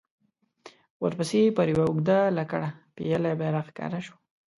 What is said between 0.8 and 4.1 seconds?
ورپسې پر يوه اوږده لکړه پېيلی بيرغ ښکاره